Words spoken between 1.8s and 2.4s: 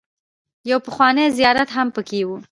پکې و.